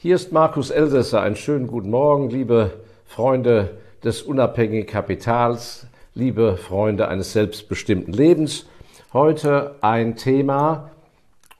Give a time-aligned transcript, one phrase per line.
[0.00, 1.22] Hier ist Markus Elsässer.
[1.22, 8.66] Einen schönen guten Morgen, liebe Freunde des unabhängigen Kapitals, liebe Freunde eines selbstbestimmten Lebens.
[9.12, 10.92] Heute ein Thema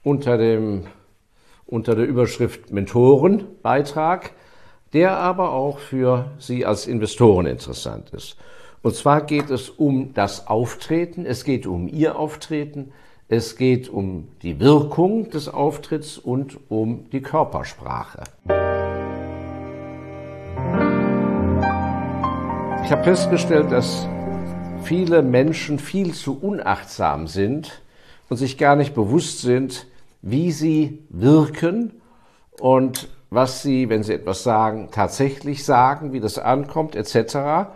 [0.03, 0.85] unter, dem,
[1.65, 4.31] unter der Überschrift Mentorenbeitrag,
[4.93, 8.37] der aber auch für Sie als Investoren interessant ist.
[8.81, 12.93] Und zwar geht es um das Auftreten, es geht um Ihr Auftreten,
[13.31, 18.23] es geht um die Wirkung des Auftritts und um die Körpersprache.
[22.83, 24.07] Ich habe festgestellt, dass
[24.81, 27.83] viele Menschen viel zu unachtsam sind
[28.29, 29.85] und sich gar nicht bewusst sind,
[30.23, 32.01] wie sie wirken
[32.59, 37.69] und was sie, wenn sie etwas sagen, tatsächlich sagen, wie das ankommt, etc.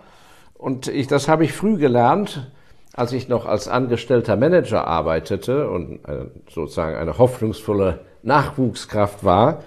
[0.55, 2.51] Und ich, das habe ich früh gelernt,
[2.93, 9.63] als ich noch als angestellter Manager arbeitete und äh, sozusagen eine hoffnungsvolle Nachwuchskraft war,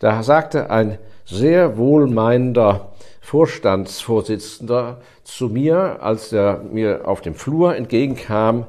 [0.00, 8.66] da sagte ein sehr wohlmeinender Vorstandsvorsitzender zu mir, als er mir auf dem Flur entgegenkam,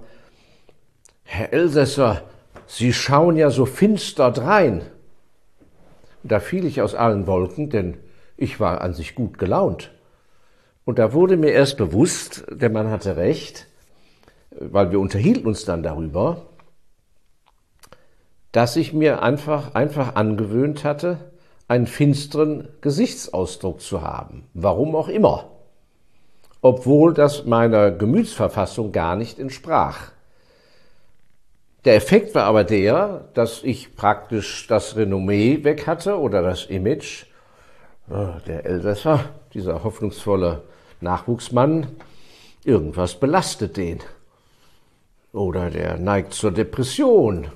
[1.24, 2.24] Herr Elsässer,
[2.70, 4.82] Sie schauen ja so finster drein.
[6.24, 7.98] Da fiel ich aus allen Wolken, denn
[8.36, 9.92] ich war an sich gut gelaunt.
[10.84, 13.67] Und da wurde mir erst bewusst, der Mann hatte recht,
[14.60, 16.48] weil wir unterhielten uns dann darüber,
[18.52, 21.18] dass ich mir einfach, einfach angewöhnt hatte,
[21.68, 24.46] einen finsteren Gesichtsausdruck zu haben.
[24.54, 25.52] Warum auch immer.
[26.62, 30.12] Obwohl das meiner Gemütsverfassung gar nicht entsprach.
[31.86, 37.26] Der Effekt war aber der, dass ich praktisch das Renommee weg hatte oder das Image.
[38.10, 40.64] Ah, der Elsässer, dieser hoffnungsvolle
[41.02, 41.88] Nachwuchsmann,
[42.64, 44.00] irgendwas belastet den.
[45.38, 47.50] Oder der neigt zur Depression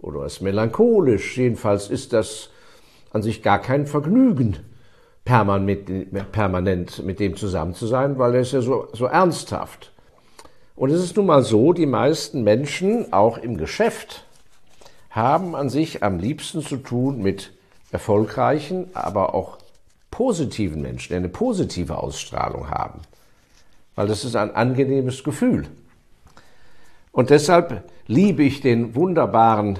[0.00, 1.36] oder ist melancholisch.
[1.36, 2.48] Jedenfalls ist das
[3.12, 4.56] an sich gar kein Vergnügen,
[5.24, 9.92] permanent mit dem zusammen zu sein, weil er ist ja so, so ernsthaft.
[10.76, 14.24] Und es ist nun mal so, die meisten Menschen, auch im Geschäft,
[15.10, 17.52] haben an sich am liebsten zu tun mit
[17.92, 19.58] erfolgreichen, aber auch
[20.10, 23.02] positiven Menschen, die eine positive Ausstrahlung haben.
[23.94, 25.66] Weil das ist ein angenehmes Gefühl.
[27.16, 29.78] Und deshalb liebe ich den wunderbaren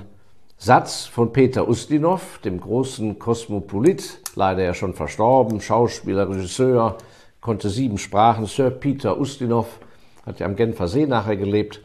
[0.56, 6.96] Satz von Peter Ustinov, dem großen Kosmopolit, leider ja schon verstorben, Schauspieler, Regisseur,
[7.42, 9.80] konnte sieben Sprachen, Sir Peter Ustinov,
[10.24, 11.82] hat ja am Genfer See nachher gelebt,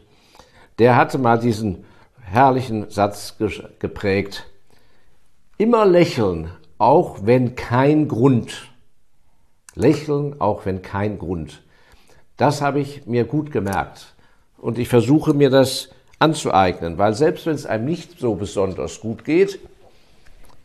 [0.78, 1.84] der hatte mal diesen
[2.22, 3.36] herrlichen Satz
[3.78, 4.46] geprägt,
[5.58, 6.48] immer lächeln,
[6.78, 8.70] auch wenn kein Grund.
[9.74, 11.62] Lächeln, auch wenn kein Grund.
[12.38, 14.14] Das habe ich mir gut gemerkt.
[14.62, 15.90] Und ich versuche mir das
[16.20, 19.58] anzueignen, weil selbst wenn es einem nicht so besonders gut geht,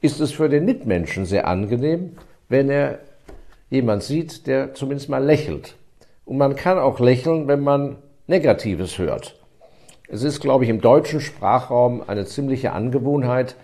[0.02, 2.12] ist es für den Mitmenschen sehr angenehm,
[2.48, 3.00] wenn er
[3.72, 5.76] jemand sieht, der zumindest mal lächelt.
[6.26, 7.96] Und man kann auch lächeln, wenn man
[8.28, 9.36] Negatives hört.
[10.08, 13.56] Es ist, glaube ich, im deutschen Sprachraum eine ziemliche Angewohnheit,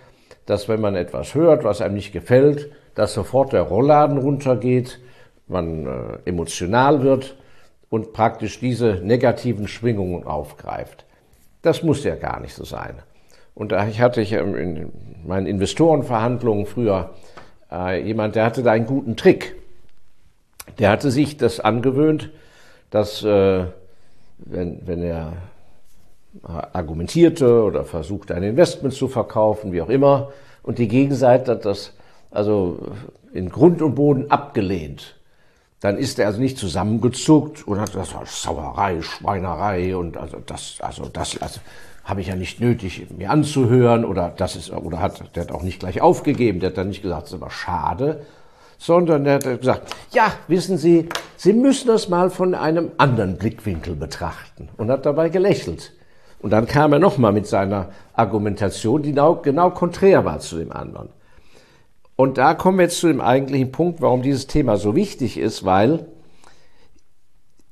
[0.48, 5.00] dass wenn man etwas hört, was einem nicht gefällt, dass sofort der Rollladen runtergeht,
[5.48, 7.36] man äh, emotional wird
[7.94, 11.06] und praktisch diese negativen Schwingungen aufgreift.
[11.62, 12.96] Das muss ja gar nicht so sein.
[13.54, 14.92] Und da hatte ich in
[15.24, 17.12] meinen Investorenverhandlungen früher
[17.72, 19.58] äh, jemand, der hatte da einen guten Trick.
[20.80, 22.32] Der hatte sich das angewöhnt,
[22.90, 23.66] dass äh,
[24.40, 25.34] wenn, wenn er
[26.42, 30.32] argumentierte oder versuchte, ein Investment zu verkaufen, wie auch immer,
[30.64, 31.94] und die Gegenseite hat das
[32.32, 32.88] also
[33.36, 35.16] in Grund und Boden abgelehnt
[35.84, 41.10] dann ist er also nicht zusammengezuckt und hat gesagt, Sauerei, Schweinerei und also das, also
[41.12, 41.60] das also
[42.06, 45.62] habe ich ja nicht nötig, mir anzuhören oder das ist, oder hat, der hat auch
[45.62, 48.26] nicht gleich aufgegeben, der hat dann nicht gesagt, es ist aber schade,
[48.78, 53.96] sondern der hat gesagt, ja, wissen Sie, Sie müssen das mal von einem anderen Blickwinkel
[53.96, 55.92] betrachten und hat dabei gelächelt.
[56.40, 60.72] Und dann kam er nochmal mit seiner Argumentation, die genau, genau konträr war zu dem
[60.72, 61.10] anderen.
[62.16, 65.66] Und da kommen wir jetzt zu dem eigentlichen Punkt, warum dieses Thema so wichtig ist,
[65.66, 66.08] weil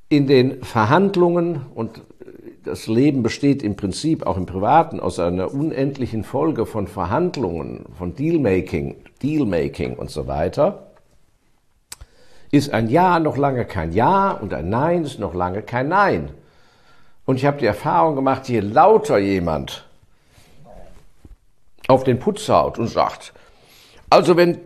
[0.08, 2.02] in den Verhandlungen und
[2.64, 8.14] das Leben besteht im Prinzip auch im Privaten aus einer unendlichen Folge von Verhandlungen, von
[8.14, 10.92] Dealmaking, Dealmaking und so weiter,
[12.50, 16.30] ist ein Ja noch lange kein Ja und ein Nein ist noch lange kein Nein.
[17.24, 19.86] Und ich habe die Erfahrung gemacht, je lauter jemand
[21.88, 23.32] auf den Putz haut und sagt,
[24.12, 24.58] also wenn,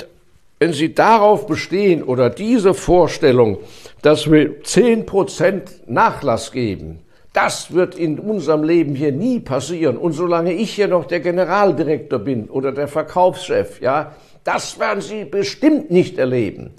[0.59, 3.59] wenn Sie darauf bestehen oder diese Vorstellung,
[4.03, 6.99] dass wir zehn Prozent Nachlass geben,
[7.33, 9.99] das wird in unserem Leben hier nie passieren.
[9.99, 15.25] Und solange ich hier noch der Generaldirektor bin oder der Verkaufschef, ja, das werden Sie
[15.25, 16.73] bestimmt nicht erleben.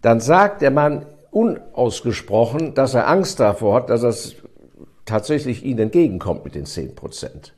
[0.00, 4.36] Dann sagt der Mann unausgesprochen, dass er Angst davor hat, dass es
[5.04, 7.54] tatsächlich Ihnen entgegenkommt mit den 10 Prozent.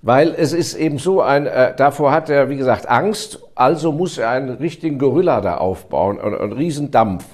[0.00, 4.16] Weil es ist eben so ein, äh, davor hat er, wie gesagt, Angst, also muss
[4.16, 7.24] er einen richtigen Gorilla da aufbauen, einen, einen Riesendampf.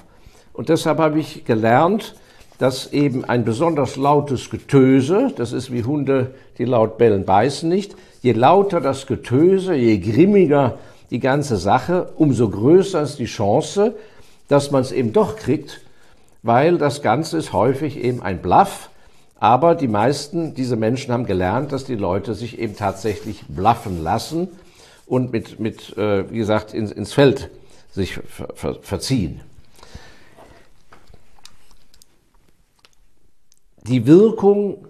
[0.53, 2.15] Und deshalb habe ich gelernt,
[2.57, 7.95] dass eben ein besonders lautes Getöse, das ist wie Hunde, die laut bellen, beißen nicht,
[8.21, 10.77] je lauter das Getöse, je grimmiger
[11.11, 13.93] die ganze Sache, umso größer ist die Chance,
[14.47, 15.81] dass man es eben doch kriegt,
[16.41, 18.89] weil das Ganze ist häufig eben ein Bluff,
[19.45, 24.47] aber die meisten dieser Menschen haben gelernt, dass die Leute sich eben tatsächlich bluffen lassen
[25.05, 27.51] und mit, mit äh, wie gesagt, ins, ins Feld
[27.91, 29.41] sich ver, ver, verziehen.
[33.83, 34.87] Die Wirkung,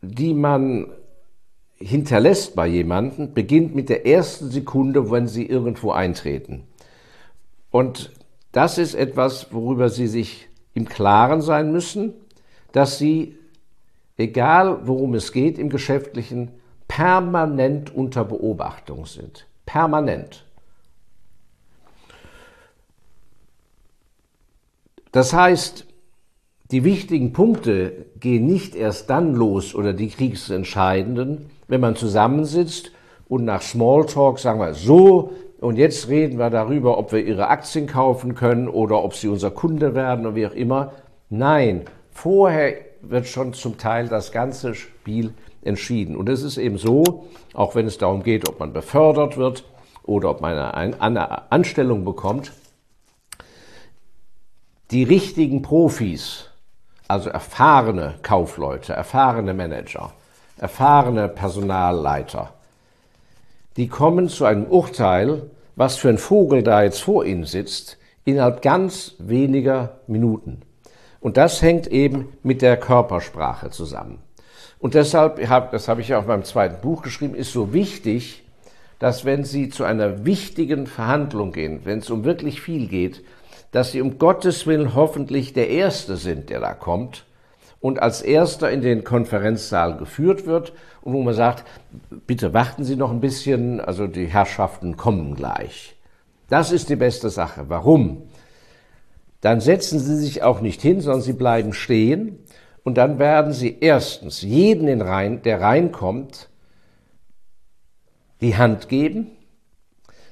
[0.00, 0.88] die man
[1.76, 6.64] hinterlässt bei jemandem, beginnt mit der ersten Sekunde, wenn sie irgendwo eintreten.
[7.70, 8.10] Und
[8.50, 12.14] das ist etwas, worüber Sie sich im Klaren sein müssen
[12.72, 13.36] dass sie,
[14.16, 16.50] egal worum es geht im Geschäftlichen,
[16.88, 19.46] permanent unter Beobachtung sind.
[19.64, 20.44] Permanent.
[25.12, 25.86] Das heißt,
[26.70, 32.92] die wichtigen Punkte gehen nicht erst dann los oder die kriegsentscheidenden, wenn man zusammensitzt
[33.28, 37.86] und nach Smalltalk sagen wir so, und jetzt reden wir darüber, ob wir ihre Aktien
[37.86, 40.92] kaufen können oder ob sie unser Kunde werden oder wie auch immer.
[41.30, 46.16] Nein, Vorher wird schon zum Teil das ganze Spiel entschieden.
[46.16, 49.64] Und es ist eben so, auch wenn es darum geht, ob man befördert wird
[50.04, 52.52] oder ob man eine Anstellung bekommt,
[54.90, 56.50] die richtigen Profis,
[57.08, 60.12] also erfahrene Kaufleute, erfahrene Manager,
[60.58, 62.52] erfahrene Personalleiter,
[63.76, 68.60] die kommen zu einem Urteil, was für ein Vogel da jetzt vor ihnen sitzt, innerhalb
[68.60, 70.60] ganz weniger Minuten.
[71.22, 74.18] Und das hängt eben mit der Körpersprache zusammen.
[74.80, 75.40] Und deshalb,
[75.70, 78.42] das habe ich ja auch in meinem zweiten Buch geschrieben, ist so wichtig,
[78.98, 83.22] dass wenn Sie zu einer wichtigen Verhandlung gehen, wenn es um wirklich viel geht,
[83.70, 87.24] dass Sie um Gottes Willen hoffentlich der Erste sind, der da kommt
[87.80, 90.72] und als Erster in den Konferenzsaal geführt wird
[91.02, 91.64] und wo man sagt,
[92.26, 95.94] bitte warten Sie noch ein bisschen, also die Herrschaften kommen gleich.
[96.48, 97.66] Das ist die beste Sache.
[97.68, 98.24] Warum?
[99.42, 102.38] Dann setzen Sie sich auch nicht hin, sondern Sie bleiben stehen
[102.84, 106.48] und dann werden Sie erstens jeden, in rein, der reinkommt,
[108.40, 109.32] die Hand geben.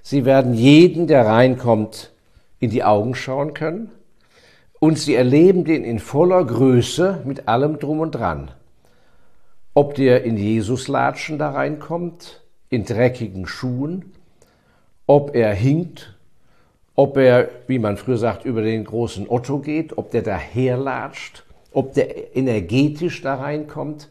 [0.03, 2.13] Sie werden jeden, der reinkommt,
[2.61, 3.91] in die Augen schauen können.
[4.79, 8.53] Und Sie erleben den in voller Größe mit allem drum und dran.
[9.75, 14.13] Ob der in Jesuslatschen da reinkommt, in dreckigen Schuhen,
[15.07, 16.17] ob er hinkt
[17.01, 21.95] ob er, wie man früher sagt, über den großen Otto geht, ob der daherlatscht, ob
[21.95, 24.11] der energetisch da reinkommt,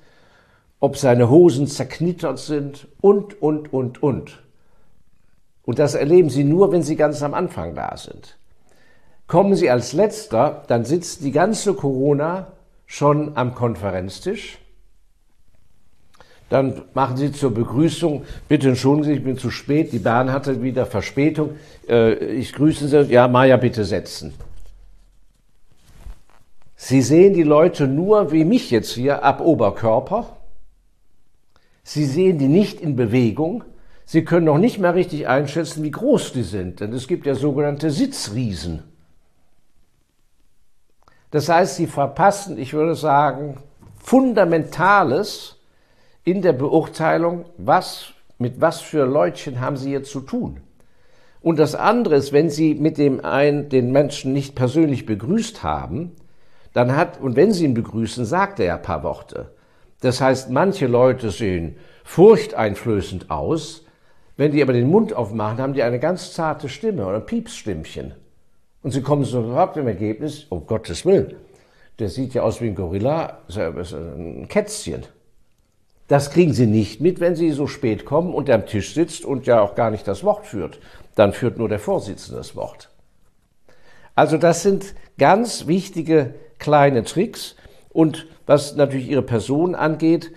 [0.80, 4.42] ob seine Hosen zerknittert sind und, und, und, und.
[5.66, 8.40] Und das erleben Sie nur, wenn Sie ganz am Anfang da sind.
[9.28, 12.54] Kommen Sie als letzter, dann sitzt die ganze Corona
[12.88, 14.58] schon am Konferenztisch
[16.50, 20.62] dann machen Sie zur Begrüßung, bitte entschuldigen Sie, ich bin zu spät, die Bahn hatte
[20.64, 21.52] wieder Verspätung.
[21.88, 24.34] Äh, ich grüße Sie, ja, Maja, bitte setzen.
[26.76, 30.38] Sie sehen die Leute nur, wie mich jetzt hier, ab Oberkörper.
[31.84, 33.64] Sie sehen die nicht in Bewegung.
[34.06, 37.36] Sie können noch nicht mehr richtig einschätzen, wie groß die sind, denn es gibt ja
[37.36, 38.84] sogenannte Sitzriesen.
[41.30, 43.58] Das heißt, Sie verpassen, ich würde sagen,
[44.00, 45.59] Fundamentales,
[46.24, 50.62] in der Beurteilung, was, mit was für Leutchen haben Sie jetzt zu tun.
[51.42, 56.12] Und das andere ist, wenn Sie mit dem einen den Menschen nicht persönlich begrüßt haben,
[56.74, 59.52] dann hat, und wenn Sie ihn begrüßen, sagt er ja ein paar Worte.
[60.02, 63.86] Das heißt, manche Leute sehen furchteinflößend aus,
[64.38, 68.14] wenn die aber den Mund aufmachen, haben die eine ganz zarte Stimme oder Piepsstimmchen.
[68.82, 71.36] Und sie kommen sofort im Ergebnis, um Gottes Willen,
[72.00, 75.04] der sieht ja aus wie ein Gorilla, ist ein Kätzchen.
[76.10, 79.46] Das kriegen Sie nicht mit, wenn Sie so spät kommen und am Tisch sitzt und
[79.46, 80.80] ja auch gar nicht das Wort führt.
[81.16, 82.90] Dann führt nur der Vorsitzende das Wort.
[84.16, 87.56] Also das sind ganz wichtige kleine Tricks
[87.90, 90.32] und was natürlich Ihre Person angeht,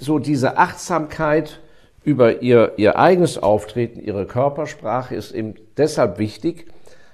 [0.00, 1.60] so diese Achtsamkeit
[2.04, 6.68] über ihr, ihr eigenes Auftreten, ihre Körpersprache ist eben deshalb wichtig,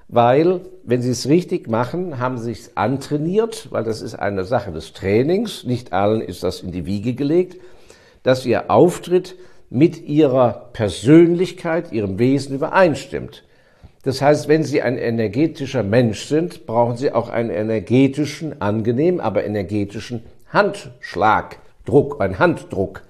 [0.06, 4.70] weil wenn Sie es richtig machen, haben Sie es antrainiert, weil das ist eine Sache
[4.70, 7.60] des Trainings, nicht allen ist das in die Wiege gelegt,
[8.22, 9.36] dass ihr Auftritt
[9.70, 13.44] mit ihrer Persönlichkeit, ihrem Wesen übereinstimmt.
[14.02, 19.44] Das heißt, wenn Sie ein energetischer Mensch sind, brauchen Sie auch einen energetischen, angenehmen, aber
[19.44, 23.02] energetischen Handschlagdruck, einen Handdruck.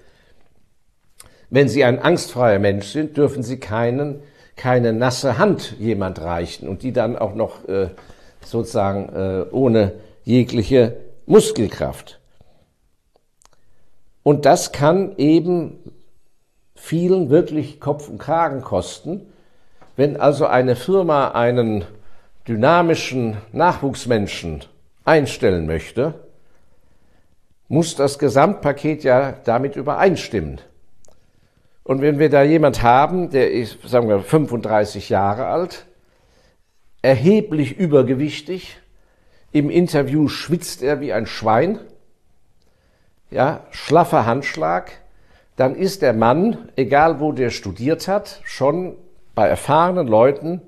[1.50, 4.23] Wenn Sie ein angstfreier Mensch sind, dürfen Sie keinen,
[4.57, 7.91] keine nasse Hand jemand reichen und die dann auch noch äh,
[8.45, 9.93] sozusagen äh, ohne
[10.25, 10.97] jegliche
[11.27, 12.18] Muskelkraft.
[14.29, 15.79] Und das kann eben
[16.75, 19.23] vielen wirklich Kopf und Kragen kosten.
[19.97, 21.87] Wenn also eine Firma einen
[22.47, 24.67] dynamischen Nachwuchsmenschen
[25.07, 26.13] einstellen möchte,
[27.69, 30.61] muss das Gesamtpaket ja damit übereinstimmen.
[31.83, 35.87] Und wenn wir da jemand haben, der ist, sagen wir, 35 Jahre alt,
[37.01, 38.77] erheblich übergewichtig,
[39.53, 41.79] im Interview schwitzt er wie ein Schwein,
[43.31, 44.93] ja, schlaffer Handschlag,
[45.57, 48.95] dann ist der Mann, egal wo der studiert hat, schon
[49.35, 50.63] bei erfahrenen Leuten,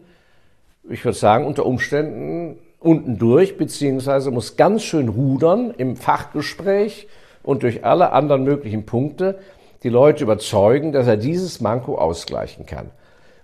[0.89, 7.09] ich würde sagen, unter Umständen unten durch, beziehungsweise muss ganz schön rudern im Fachgespräch
[7.43, 9.39] und durch alle anderen möglichen Punkte,
[9.83, 12.91] die Leute überzeugen, dass er dieses Manko ausgleichen kann.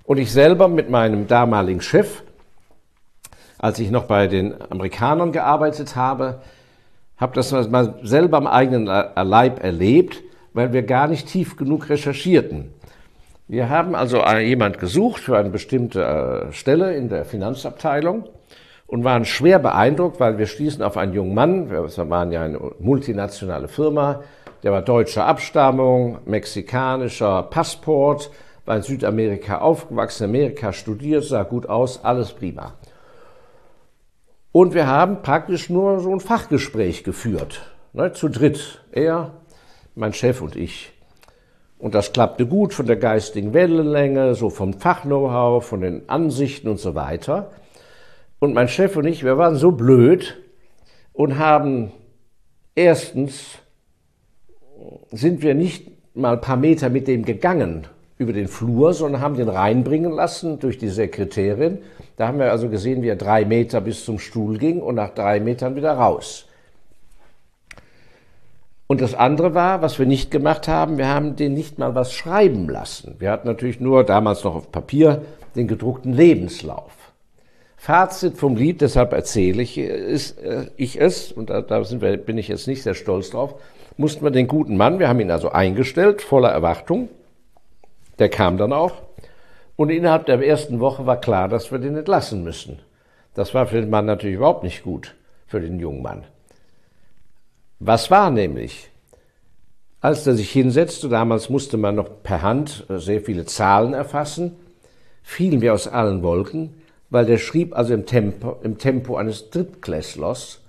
[0.05, 2.23] Und ich selber mit meinem damaligen Chef,
[3.59, 6.41] als ich noch bei den Amerikanern gearbeitet habe,
[7.17, 12.73] habe das mal selber am eigenen Leib erlebt, weil wir gar nicht tief genug recherchierten.
[13.49, 16.03] Wir haben also jemand gesucht für eine bestimmte
[16.49, 18.25] äh, Stelle in der Finanzabteilung
[18.89, 22.59] und waren schwer beeindruckt, weil wir stießen auf einen jungen Mann, wir waren ja eine
[22.81, 24.23] multinationale Firma,
[24.65, 28.31] der war deutscher Abstammung, mexikanischer Passport,
[28.65, 32.73] war in Südamerika aufgewachsen, Amerika studiert, sah gut aus, alles prima.
[34.59, 37.61] Und wir haben praktisch nur so ein Fachgespräch geführt,
[37.93, 38.81] ne, zu dritt.
[38.91, 39.35] Er,
[39.95, 40.95] mein Chef und ich.
[41.77, 46.81] Und das klappte gut von der geistigen Wellenlänge, so vom Fachknow-how, von den Ansichten und
[46.81, 47.51] so weiter.
[48.39, 50.43] Und mein Chef und ich, wir waren so blöd
[51.13, 51.93] und haben
[52.75, 53.59] erstens
[55.11, 59.37] sind wir nicht mal ein paar Meter mit dem gegangen über den Flur, sondern haben
[59.37, 61.79] den reinbringen lassen durch die Sekretärin.
[62.17, 65.11] Da haben wir also gesehen, wie er drei Meter bis zum Stuhl ging und nach
[65.11, 66.47] drei Metern wieder raus.
[68.87, 72.13] Und das andere war, was wir nicht gemacht haben, wir haben den nicht mal was
[72.13, 73.17] schreiben lassen.
[73.19, 75.23] Wir hatten natürlich nur damals noch auf Papier
[75.57, 76.93] den gedruckten Lebenslauf.
[77.77, 82.39] Fazit vom Lied, deshalb erzähle ich, ist, äh, ich es, und da, da wir, bin
[82.39, 83.57] ich jetzt nicht sehr stolz drauf,
[83.97, 87.09] mussten wir den guten Mann, wir haben ihn also eingestellt, voller Erwartung,
[88.19, 89.03] der kam dann auch,
[89.77, 92.81] und innerhalb der ersten Woche war klar, dass wir den entlassen müssen.
[93.35, 95.15] Das war für den Mann natürlich überhaupt nicht gut,
[95.47, 96.25] für den jungen Mann.
[97.79, 98.91] Was war nämlich?
[100.01, 104.57] Als er sich hinsetzte, damals musste man noch per Hand sehr viele Zahlen erfassen,
[105.23, 106.75] fielen wir aus allen Wolken,
[107.11, 110.61] weil der schrieb also im Tempo, im Tempo eines Drittklässlers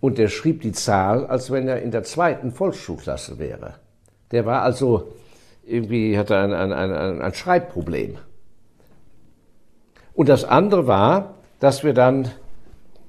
[0.00, 3.74] und der schrieb die Zahl, als wenn er in der zweiten Volksschulklasse wäre.
[4.30, 5.14] Der war also
[5.66, 8.18] irgendwie, hatte ein, ein, ein, ein Schreibproblem.
[10.14, 12.30] Und das andere war, dass wir dann,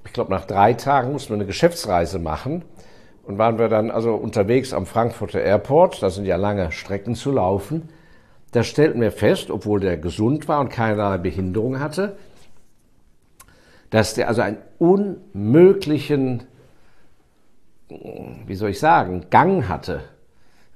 [0.05, 2.63] ich glaube nach drei Tagen mussten wir eine Geschäftsreise machen
[3.23, 7.31] und waren wir dann also unterwegs am Frankfurter Airport, da sind ja lange Strecken zu
[7.31, 7.89] laufen.
[8.51, 12.15] Da stellten wir fest, obwohl der gesund war und keinerlei Behinderung hatte,
[13.89, 16.43] dass der also einen unmöglichen,
[17.89, 20.01] wie soll ich sagen, Gang hatte.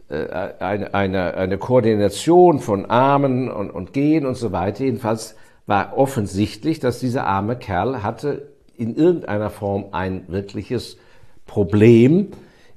[0.10, 4.84] Äh, eine, eine, eine Koordination von Armen und, und Gehen und so weiter.
[4.84, 5.36] Jedenfalls
[5.68, 10.98] war offensichtlich, dass dieser arme Kerl hatte in irgendeiner Form ein wirkliches
[11.46, 12.30] Problem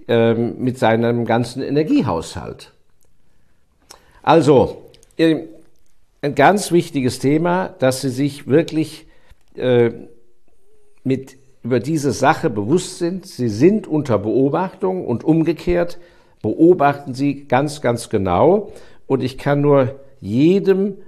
[0.08, 2.72] ähm, mit seinem ganzen Energiehaushalt.
[4.22, 5.44] Also, äh,
[6.20, 9.06] ein ganz wichtiges Thema, dass Sie sich wirklich
[9.56, 9.90] äh,
[11.02, 13.26] mit über diese Sache bewusst sind.
[13.26, 15.98] Sie sind unter Beobachtung und umgekehrt
[16.42, 18.72] beobachten Sie ganz, ganz genau.
[19.06, 20.98] Und ich kann nur jedem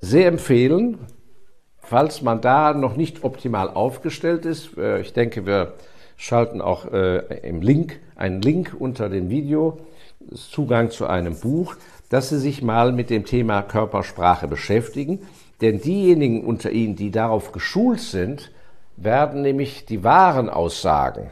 [0.00, 0.98] sehr empfehlen,
[1.78, 4.76] falls man da noch nicht optimal aufgestellt ist.
[4.76, 5.74] Äh, ich denke, wir
[6.16, 9.78] schalten auch äh, im Link, einen Link unter dem Video,
[10.34, 11.74] Zugang zu einem Buch,
[12.08, 15.20] dass Sie sich mal mit dem Thema Körpersprache beschäftigen.
[15.60, 18.52] Denn diejenigen unter Ihnen, die darauf geschult sind,
[18.96, 21.30] werden nämlich die wahren Aussagen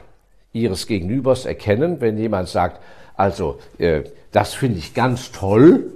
[0.52, 2.80] Ihres Gegenübers erkennen, wenn jemand sagt,
[3.16, 4.02] also äh,
[4.32, 5.92] das finde ich ganz toll,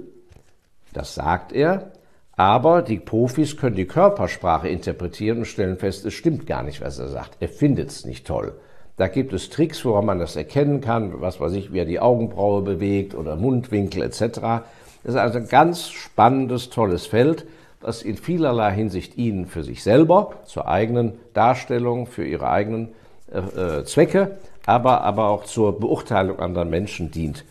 [0.93, 1.91] das sagt er,
[2.37, 6.99] aber die Profis können die Körpersprache interpretieren und stellen fest, es stimmt gar nicht, was
[6.99, 7.37] er sagt.
[7.39, 8.53] Er findet es nicht toll.
[8.97, 11.99] Da gibt es Tricks, woran man das erkennen kann, was weiß ich, wie er die
[11.99, 14.19] Augenbraue bewegt oder Mundwinkel etc.
[14.19, 14.63] Das
[15.03, 17.45] ist also ein ganz spannendes, tolles Feld,
[17.81, 22.89] das in vielerlei Hinsicht Ihnen für sich selber, zur eigenen Darstellung, für Ihre eigenen
[23.31, 27.45] äh, äh, Zwecke, aber, aber auch zur Beurteilung anderer Menschen dient.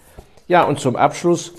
[0.49, 1.52] Ja, und zum Abschluss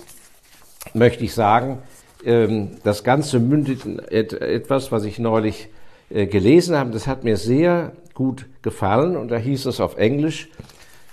[0.94, 1.80] möchte ich sagen,
[2.24, 5.70] ähm, das Ganze mündet in etwas, was ich neulich
[6.10, 6.92] äh, gelesen habe.
[6.92, 10.50] Das hat mir sehr gut gefallen und da hieß es auf Englisch,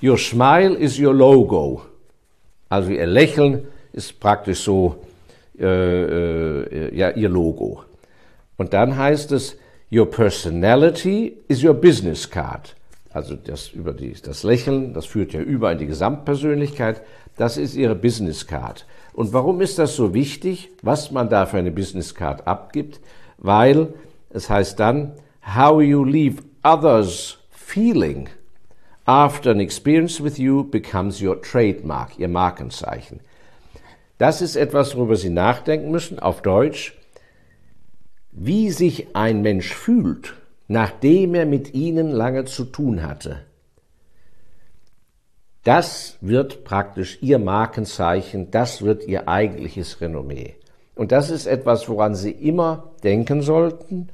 [0.03, 1.83] Your smile is your logo.
[2.69, 4.97] Also Ihr Lächeln ist praktisch so
[5.59, 7.85] äh, äh, ja, Ihr Logo.
[8.57, 9.57] Und dann heißt es,
[9.93, 12.75] Your personality is your business card.
[13.13, 17.03] Also das, über die, das Lächeln, das führt ja über in die Gesamtpersönlichkeit,
[17.37, 18.87] das ist Ihre Business Card.
[19.13, 23.01] Und warum ist das so wichtig, was man da für eine Business Card abgibt?
[23.37, 23.93] Weil
[24.31, 25.13] es heißt dann,
[25.57, 28.29] how you leave others feeling
[29.05, 33.21] after an experience with you becomes your trademark, Ihr Markenzeichen.
[34.19, 36.97] Das ist etwas, worüber Sie nachdenken müssen, auf Deutsch.
[38.31, 40.35] Wie sich ein Mensch fühlt,
[40.73, 43.43] nachdem er mit Ihnen lange zu tun hatte,
[45.65, 50.57] das wird praktisch Ihr Markenzeichen, das wird Ihr eigentliches Renommee.
[50.95, 54.09] Und das ist etwas, woran Sie immer denken sollten.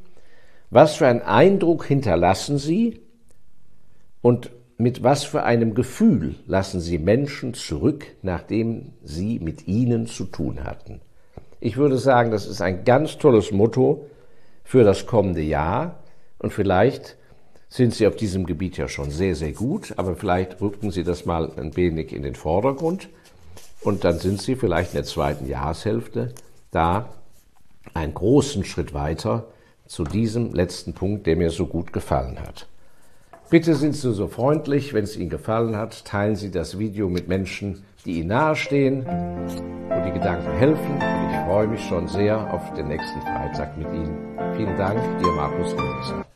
[0.71, 3.01] Was für einen Eindruck hinterlassen Sie
[4.21, 10.25] und mit was für einem Gefühl lassen Sie Menschen zurück, nachdem sie mit Ihnen zu
[10.25, 11.01] tun hatten?
[11.61, 14.07] Ich würde sagen, das ist ein ganz tolles Motto
[14.65, 16.03] für das kommende Jahr
[16.39, 17.17] und vielleicht
[17.69, 21.27] sind Sie auf diesem Gebiet ja schon sehr, sehr gut, aber vielleicht rücken Sie das
[21.27, 23.09] mal ein wenig in den Vordergrund
[23.83, 26.33] und dann sind Sie vielleicht in der zweiten Jahreshälfte
[26.71, 27.13] da
[27.95, 29.49] einen großen Schritt weiter
[29.87, 32.67] zu diesem letzten Punkt, der mir so gut gefallen hat.
[33.51, 37.29] Bitte sind Sie so freundlich, wenn es Ihnen gefallen hat, teilen Sie das Video mit
[37.29, 40.93] Menschen, die Ihnen nahestehen, wo die Gedanken helfen.
[40.93, 44.19] Und ich freue mich schon sehr auf den nächsten Freitag mit Ihnen.
[44.55, 46.27] Vielen Dank, Ihr Markus Gläser.